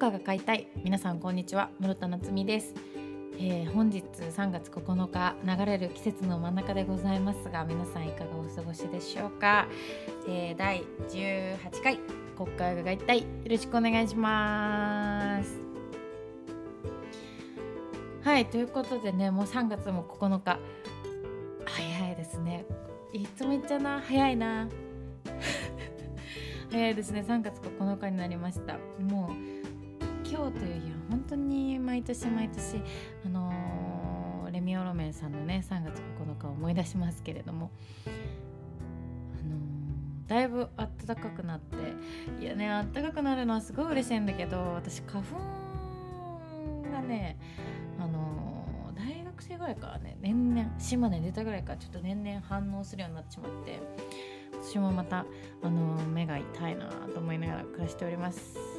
[0.00, 0.66] カが買いたい。
[0.82, 1.68] 皆さんこんにちは。
[1.78, 2.74] 室田夏実です、
[3.34, 9.68] えー、本日3月9日流れる季節の真ん中でございますが皆さんいかがお過ごしでしょうか、
[10.26, 11.98] えー、第18回
[12.34, 13.18] 国会が買いたい。
[13.18, 15.60] よろしくお願いします。
[18.22, 20.58] はいということでねもう3月も9日。
[21.66, 22.64] 早いですね。
[23.12, 24.00] いつも言っちゃな。
[24.00, 24.66] 早いな。
[26.72, 27.22] 早いですね。
[27.28, 28.78] 3月9日になりました。
[28.98, 29.59] もう
[30.30, 32.80] 今日という日は本当に毎年毎年
[33.26, 37.72] あのー、レミオロメンさんのね3月9日を思い出しますけれども
[38.06, 39.58] あの、
[40.28, 41.76] だいぶ暖かくなって
[42.40, 45.36] いやね暖かくなるのはすごい嬉しいんだけど私花粉
[46.92, 47.36] がね
[47.98, 53.80] あの、大学生ぐらいからね年々島根出たぐらいからちょっと年々反応するようになってしまって
[54.62, 55.26] 私もまた
[55.60, 58.69] あの目が痛いなと思いながら暮らしております。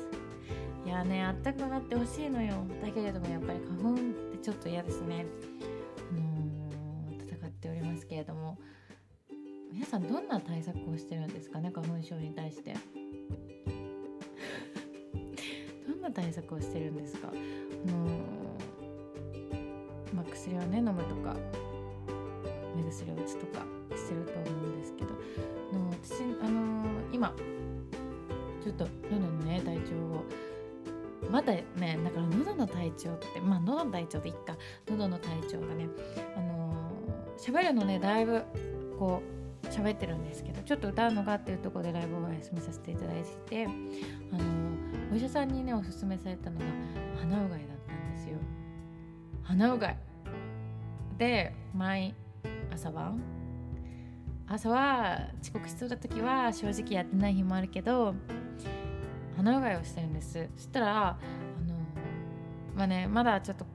[0.85, 2.65] いやねあったかくなってほしいのよ。
[2.81, 3.97] だけれどもやっぱり花粉っ
[4.31, 5.25] てちょっと嫌ですね。
[6.11, 6.71] あの、
[7.19, 8.57] 戦っておりますけれども。
[9.71, 12.75] 皆さんどんな対策をしてるんですかね花粉症に対して。
[15.87, 17.29] どんな対策をしてるんですか。
[17.29, 17.31] あ
[17.91, 18.09] の、
[20.13, 21.37] まあ、薬をね飲むとか
[22.75, 25.11] 目薬を打つとかしてると思うんですけど。
[25.11, 25.17] の
[25.91, 27.33] 私、あのー、今
[28.63, 30.23] ちょっと喉のね体調を
[31.31, 31.65] まだね
[32.03, 34.57] だから喉の体調ってまあ喉の体調でいっか。
[34.89, 35.87] 喉の体調がね
[36.35, 38.43] あのー、喋るのねだいぶ
[38.99, 39.21] こ
[39.63, 46.65] う喋ってるんですけどちょっと歌うのがっていうところでライブをお休みさせていただいてあのー、お医者さんにねおすすめされたのが
[47.21, 48.37] 鼻うがいだったんですよ。
[49.43, 49.97] 鼻うがい。
[51.17, 52.15] で毎
[52.73, 53.21] 朝晩
[54.47, 58.15] 朝は遅刻しそうな時は正直やってない日もあるけど
[59.37, 60.49] 鼻うがいをしてるんです。
[60.55, 61.17] そしたらあ
[61.67, 61.75] の
[62.75, 63.65] まあねまだちょっと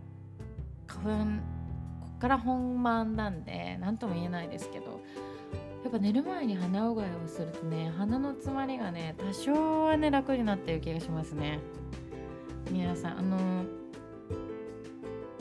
[0.87, 1.25] 花粉
[2.01, 5.01] こっから本番なんで何とも言えないですけど
[5.83, 11.61] やっぱ寝る前に鼻うがいをするとね鼻の詰まりがね多少はね楽になってる気がしますね。
[12.71, 13.65] 皆さんあの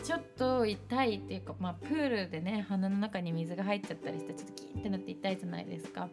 [0.03, 6.09] ちょっと痛いっていうか、まあ、プールでね鼻の中に水が入っちゃったりしてちょっとキーってなって痛いじゃないですか。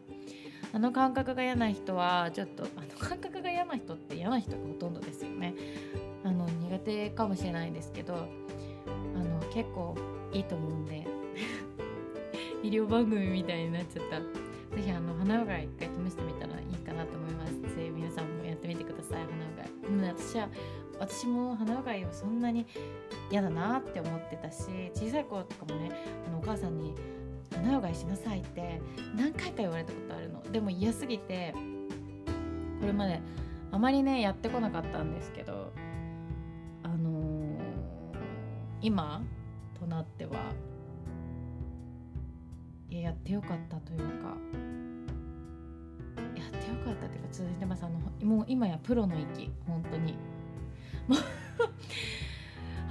[0.75, 5.55] あの感覚が嫌な人はちょっとあの感覚が嫌な人って嫌な人がほとんどですよね。
[6.25, 9.97] あの苦手かもしれないんですけどあの結構
[10.33, 11.07] いいと思うんで
[12.63, 14.21] 医療番組みたいになっちゃった
[14.77, 17.61] 是非あの鼻うがい一回試してみたらいいかなと思います。
[17.61, 19.83] ぜひ皆さんもやってみてください鼻うがい。
[19.83, 20.49] でもね私は
[20.99, 22.67] 私も鼻うがいをそんなに
[23.31, 25.91] 嫌だなって思ってたし小さい頃とかもね
[26.27, 26.95] あのお母さんに
[27.53, 28.81] 「鼻うがいしなさい」って
[29.17, 30.43] 何回か言われたことあるの。
[30.53, 31.55] でも嫌すぎて
[32.81, 33.21] これまで
[33.71, 35.73] あまりねやってこなかったんですけど
[36.83, 37.55] あのー、
[38.83, 39.23] 今
[39.79, 40.33] となっては
[42.91, 44.37] いややってよかったというか
[46.35, 47.85] やってよかったっていうか続いてます。
[47.85, 50.13] あのもう今やプロの域本当に。
[51.09, 51.19] もう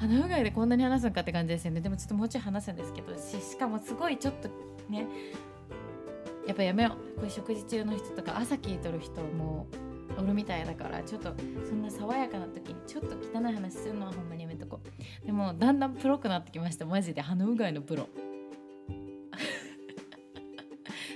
[0.01, 1.79] 鼻うがいでこんなに話すのかって感じですよね。
[1.79, 4.49] でもちょっともうちょい話すんですけどししかもすごいちょっと
[4.89, 5.05] ね
[6.47, 7.19] やっぱやめよう。
[7.19, 9.67] これ食事中の人とか朝聞いとる人も
[10.17, 11.35] おるみたいだからちょっと
[11.69, 14.79] そんな爽やかな時にちょっと汚い話するのはほんまにやめとこ
[15.23, 15.25] う。
[15.25, 18.09] でもだんだんプロくなってきましたマジで鼻うがいのプロ。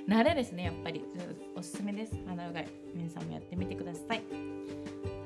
[0.07, 1.03] 慣れですねやっぱり。
[1.55, 2.15] おすすめです。
[2.27, 2.67] 鼻うがい。
[2.93, 4.21] 皆さんもやってみてください。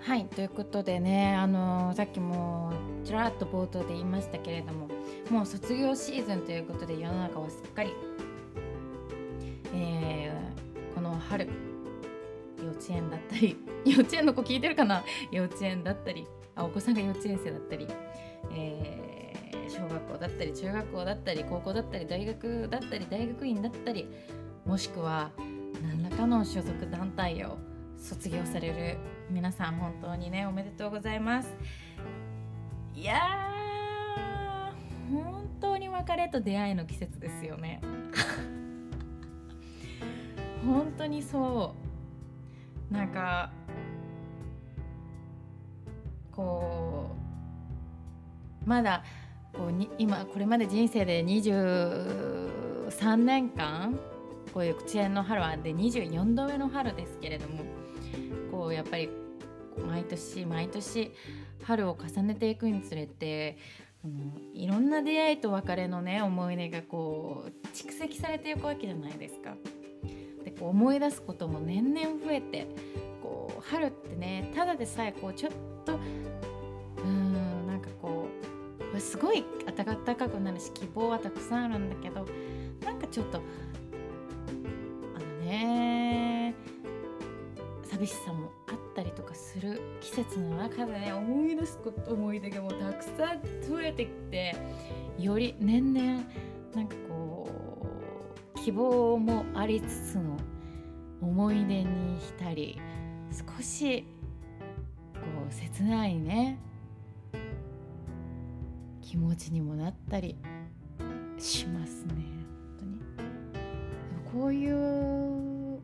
[0.01, 2.71] はいということでねあの、さっきも
[3.03, 4.87] ちらっと冒頭で言いましたけれども
[5.29, 7.91] もう卒業シーズンということで世の中はすっかり、
[9.73, 11.47] えー、この春
[12.63, 15.03] 幼稚園だったり 幼稚園の子聞いてるかな？
[15.31, 17.87] 幼稚園だったりあお子さんが幼稚園生だったり、
[18.53, 24.07] えー、小学校だったり中学校だったり高校だったり大学だったり大学院だったり
[24.65, 25.31] もしくは
[25.81, 27.57] 何らかの所属団体を
[27.99, 28.97] 卒業される
[29.29, 31.55] 皆さん本当にねおめでとうございます。
[32.95, 33.19] いや
[35.11, 37.81] 本当に別れと出会いの季節ですよね。
[40.65, 41.75] 本当にそ
[42.91, 42.93] う。
[42.93, 43.51] なんか
[46.31, 47.11] こ
[48.65, 49.03] うまだ
[49.53, 53.99] こうに今これまで人生で23年間
[54.53, 57.63] こういう口縁の春はで24度目の春ですけれども
[58.69, 59.09] こうやっぱり
[59.87, 61.11] 毎年毎年
[61.63, 63.57] 春を重ねていくにつれて
[64.05, 64.13] あの
[64.53, 69.55] いろんな出会いと別れのね思い出がこう蓄積されていくわけじゃないですか。
[70.45, 72.67] でこう思い出すことも年々増えて
[73.23, 75.51] こう春ってねただでさえこうちょっ
[75.83, 75.99] と
[77.03, 78.27] うん、なんかこ
[78.95, 79.43] うすごい
[79.75, 82.27] 暖かくなるし希望はたくさんあるんだけど
[82.85, 83.41] なんかちょっと
[87.99, 94.55] 寂しさもあったりとかする季節の中でね思い出すこと思い出がもうたくさん増えてきて
[95.17, 96.23] より年々
[96.73, 97.49] なんかこ
[98.55, 100.37] う希望もありつつの
[101.21, 102.81] 思い出に浸り
[103.57, 104.05] 少し
[105.13, 105.19] こ
[105.49, 106.57] う切ないね
[109.01, 110.37] 気持ちにもなったり
[111.37, 112.13] しますね
[112.79, 114.41] 本当に。
[114.41, 115.79] こういう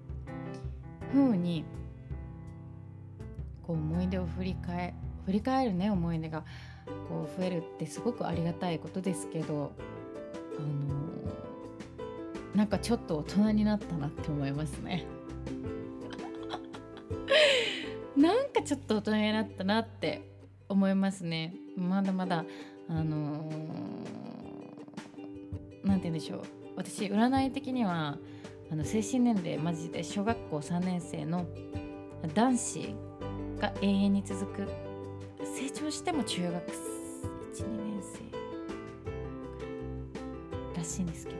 [1.12, 1.66] 風に
[3.66, 4.94] こう思い出を振り返
[5.26, 6.44] 振り返るね思い出が
[7.10, 9.72] こう増えるってすごくありがたいことですけど
[10.58, 11.06] あの
[12.56, 15.06] なんかちょっと大人になったなって思いますね。
[18.16, 20.30] なんかちょっと大人になったなって
[20.70, 21.54] 思いますね。
[21.76, 22.46] まだまだ
[22.88, 23.50] あの
[25.84, 26.42] 何、ー、て言うんでしょう
[26.78, 28.18] 私占い的には
[28.72, 31.46] あの精神年齢マジで小学校3年生の
[32.34, 32.96] 男子
[33.66, 34.68] が永遠に続く。
[35.40, 38.20] 成長しても中学12年生
[40.78, 41.40] らしいんですけど。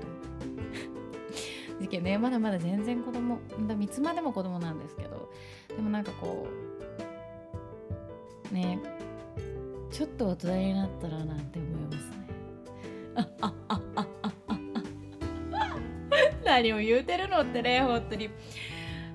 [1.80, 3.38] 時期ねまだまだ全然子供
[3.68, 5.30] だ三つまでも子供なんですけど。
[5.68, 6.48] でもなんかこ
[8.52, 8.80] うね
[9.92, 12.26] ちょっと大人になったらなんて思いますね。
[16.46, 18.30] 何を言うてるのってね本当に。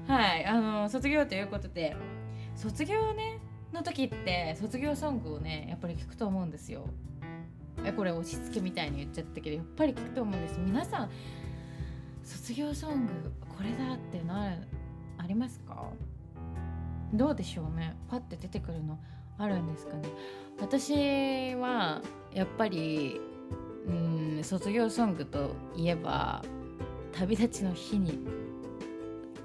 [0.06, 1.96] はいあの卒業ということで
[2.60, 3.38] 卒業ね
[3.72, 6.84] の時って卒業ソングをねやっぱり聞くと思うんですよ。
[7.82, 10.58] えこれ押し付けみたいに言っちゃったけどやっぱり聞くと思うんです。
[10.58, 11.10] 皆さん
[12.22, 13.12] 卒業ソング
[13.56, 14.56] これだってな
[15.16, 15.86] ありますか？
[17.14, 17.96] どうでしょうね。
[18.10, 18.98] パッて出てくるの
[19.38, 20.10] あるんですかね。
[20.60, 22.02] 私は
[22.34, 23.18] やっぱり
[23.86, 26.42] うん卒業ソングといえば
[27.12, 28.18] 旅立ちの日に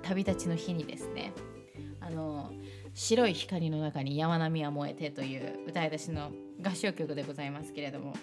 [0.01, 1.31] 旅立ちの日にですね。
[2.95, 6.31] 白い光の中に山並みは燃えてという歌い出しの
[6.63, 8.13] 合唱曲でございますけれども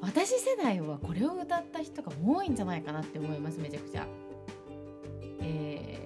[0.00, 4.06] 私世代はこれを歌った人が多いんじゃないかなって思いますめちゃくちゃ。
[5.40, 5.98] え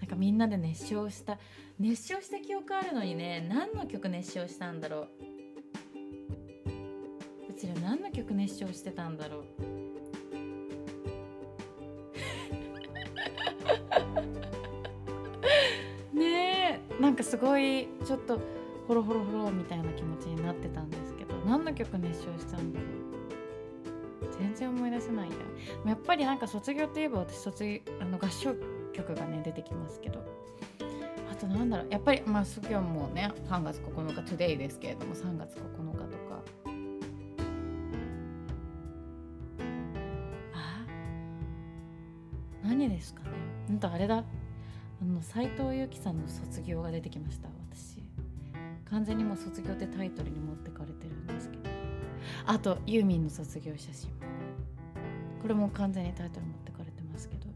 [0.00, 1.38] なんかみんなで熱唱した
[1.78, 5.08] 熱唱した記憶あるのにね何の曲熱唱したんだろう。
[7.50, 9.44] うちら何の曲熱唱してたんだろう。
[17.18, 18.40] かすごいちょっと
[18.86, 22.88] ホロホロホロみたいな気持ちになってたんですけど何の曲熱唱したんだろう。
[24.38, 25.34] 全然思い出せないや
[25.84, 28.54] やっぱりなんか卒業といえば私卒業あの合唱
[28.92, 30.24] 曲がね出てきますけど。
[31.30, 31.86] あとなんだろう。
[31.90, 35.58] やっぱりまあ卒業もね3月9日 today ですけれども3月9
[35.92, 36.42] 日とか。
[40.54, 40.86] あ？
[42.62, 43.22] 何ですか
[43.68, 43.74] ね。
[43.74, 44.24] んとあれだ。
[45.00, 48.02] あの斉藤由貴さんの卒業が出てきました私。
[48.90, 51.70] 完全にもう卒業ってタイトルに持ってかれてるんですけど。
[52.46, 54.10] あとユーミンの卒業写真。
[55.40, 57.46] これも完全にタイトル持ってかれてますけど。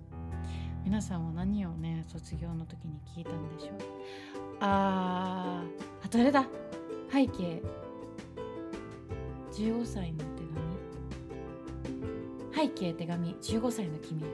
[0.85, 3.79] 皆さんは何をね卒業の時に聞いたんでしょう。
[4.61, 6.47] あーあとあれだ。
[7.11, 7.61] 背景。
[9.53, 10.43] 15歳の手
[12.55, 12.69] 紙。
[12.69, 13.35] 背景手紙。
[13.35, 14.27] 15歳の君か。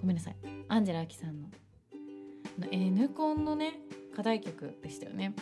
[0.00, 0.36] ごめんなさい。
[0.74, 1.48] アンジェラ・アキさんの。
[2.58, 3.74] の N コンのね
[4.16, 5.32] 課題曲でしたよね。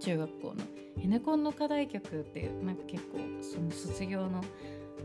[0.00, 0.64] 中学校の。
[1.00, 4.42] N コンの課題曲ってなんか結構その卒業の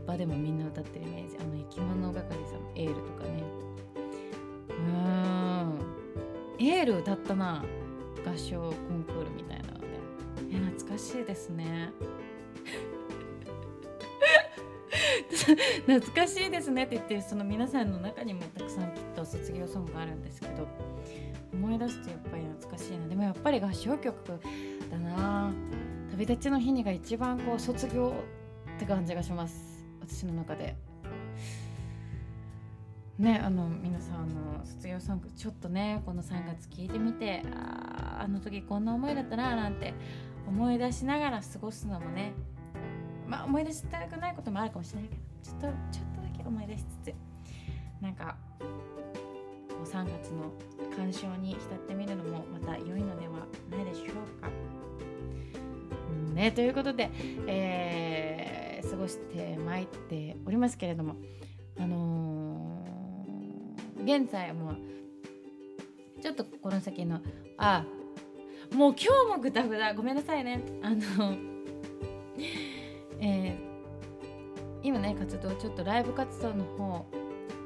[0.08, 1.36] 場でもみんな歌ってるイメージ。
[1.38, 3.44] あの生き物係さんエールとかね。
[4.70, 6.66] うん。
[6.66, 7.64] エール歌ったな。
[8.26, 9.86] 合唱コンクールみたいなので。
[10.50, 11.92] え懐かしいですね。
[15.86, 20.66] 懐かしいですねって言ってるその皆さんの中にもたくさんきっと卒業ソングがあるんですけど
[21.52, 23.08] 思い出すとやっぱり懐かしいな。
[23.08, 24.40] でもやっぱり合唱曲
[24.90, 25.52] だな。
[26.12, 28.14] 旅立ちの日にが一番こう卒業
[28.76, 29.84] って感じがします。
[30.00, 30.76] 私の中で。
[33.18, 39.92] ねあの皆さんの卒業ソングちょっとねこの3月聞いてみてああの時こんな思いだったななんて
[40.48, 42.32] 思い出しながら過ごすのもね
[43.28, 45.29] まあ思い出したくないこともあるかもしれないけど。
[45.42, 47.14] ちょっとちょっとだけ思い出しつつ
[48.00, 48.66] なんかこ
[49.84, 50.52] う3月の
[50.94, 54.06] 鑑賞に浸ってみるのもまた良いのではないでしょう
[54.42, 54.50] か。
[56.10, 57.10] うんね、ということで、
[57.46, 61.16] えー、過ごしてまいっておりますけれども
[61.78, 64.74] あのー、現在も
[66.20, 67.20] ちょっとこの先の
[67.56, 67.84] あ
[68.72, 71.49] もう今日もグダグダごめんなさいねあの
[75.00, 77.06] ね活動ちょっとライブ活動の方、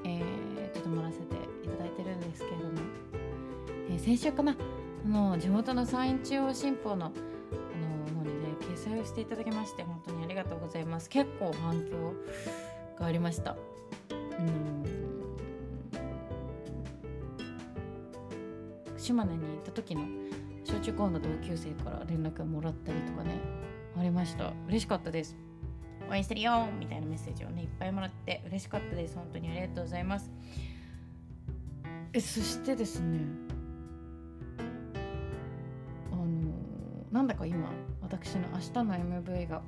[0.05, 1.25] えー、ちょっと盛らせて
[1.65, 2.71] いただいてるんですけれども、
[3.91, 4.57] えー、先週かな。
[5.07, 7.15] あの地元の山陰中央新報のあの
[8.21, 11.11] 方にね掲載をしていただきまして本当にありがとうございます。
[11.11, 12.15] 結構反響
[12.99, 13.57] がありました。
[14.11, 14.85] うん。
[18.97, 20.03] 島根に行った時の
[20.65, 23.39] 小中高の同級生から連絡をもらったりとかね
[23.99, 24.55] ありました。
[24.67, 25.37] 嬉しかったです。
[26.11, 29.17] 応援してるよみたいなメッセージをねいっぱいもらって嬉しかったです。
[29.17, 30.31] 本当にありがとうございます。
[32.13, 33.19] えそしてですね
[36.13, 36.25] あの
[37.11, 37.69] なんだか今
[38.03, 39.63] 私の明日の MV が、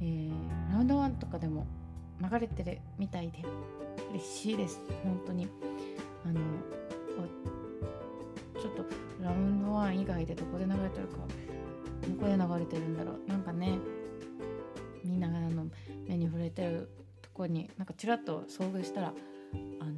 [0.00, 1.66] ー、ラウンドワンとかでも
[2.20, 3.44] 流れてるみたいで
[4.12, 4.80] 嬉しいです。
[5.04, 5.48] 本当に。
[6.24, 6.40] あの
[8.60, 8.84] ちょっと
[9.22, 11.18] ラウンドワン以外でどこで流れてるか
[12.08, 13.28] どこで流れてるんだろう。
[13.28, 13.78] なんかね
[16.46, 16.88] れてる
[17.22, 19.12] とこになんかちらっと遭遇したら
[19.80, 19.92] あの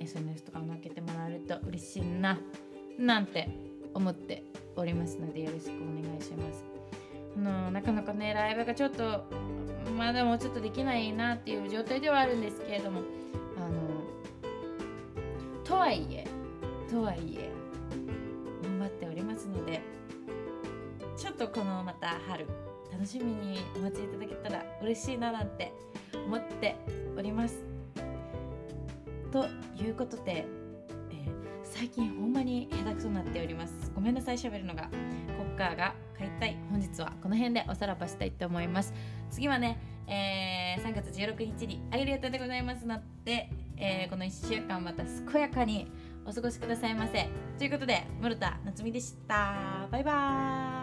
[0.00, 2.38] SNS とかを載っけてもらえると嬉しいな
[2.98, 3.48] なんて
[3.94, 4.44] 思って
[4.76, 6.64] おりますのでよろしくお願いします
[7.36, 9.24] あのなかなかねライブがちょっと
[9.96, 13.02] まだもうちょっとできないなっていう状態ではあるんですけれども
[13.56, 13.70] あの
[15.64, 16.26] とはいえ
[16.90, 17.50] とはいえ
[18.62, 19.80] 頑張っておりますので
[21.16, 22.69] ちょっとこのまた春。
[22.92, 25.72] 楽しみにお待ちいただけたら嬉しいななんて
[26.26, 26.76] 思って
[27.16, 27.62] おります。
[29.30, 29.46] と
[29.80, 30.44] いうことで、
[31.10, 31.32] えー、
[31.62, 33.92] 最近ほんまに下手くそになっております。
[33.94, 34.90] ごめんなさい、喋るのが。
[35.38, 36.56] コッカーが買いたい。
[36.70, 38.92] 本日はこの辺でおさらばしたいと思います。
[39.30, 45.90] 次はね、えー、3月16日にあげる予定でございますので、えー、この1週間また健やかに
[46.26, 47.28] お過ごしくださいませ。
[47.58, 49.88] ということで、室田夏美でした。
[49.90, 50.79] バイバーイ。